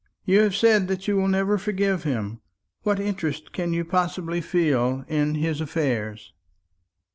"You 0.25 0.39
have 0.39 0.55
said 0.55 0.87
that 0.87 1.07
you 1.07 1.15
will 1.15 1.27
never 1.27 1.59
forgive 1.59 2.01
him. 2.05 2.41
What 2.81 2.99
interest 2.99 3.51
can 3.51 3.71
you 3.71 3.85
possibly 3.85 4.41
feel 4.41 5.05
in 5.07 5.35
his 5.35 5.61
affairs?" 5.61 6.33